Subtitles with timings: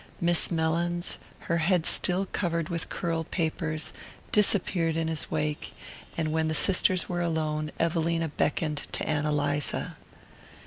[0.19, 3.93] Miss Mellins, her head still covered with curl papers,
[4.31, 5.75] disappeared in his wake,
[6.17, 9.97] and when the sisters were alone Evelina beckoned to Ann Eliza.